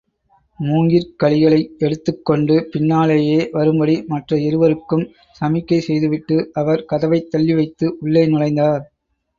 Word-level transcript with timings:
மூங்கிற்கழிகளை 0.59 1.59
எடுத்துக் 1.77 2.25
கொண்டு 2.25 2.67
பின்னாலேயே 2.71 3.47
வரும்படி 3.51 4.03
மற்ற 4.07 4.39
இருவருக்கும் 4.39 5.05
சமிக்கை 5.41 5.79
செய்துவிட்டு, 5.79 6.51
அவர் 6.53 6.85
கதவைத் 6.85 7.31
தள்ளிவைத்து 7.35 7.89
உள்ளே 7.99 8.25
நுழைந்தார். 8.27 8.83